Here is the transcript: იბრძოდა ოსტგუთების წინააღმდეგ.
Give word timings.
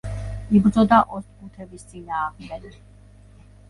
იბრძოდა 0.59 0.99
ოსტგუთების 1.19 1.87
წინააღმდეგ. 1.95 2.85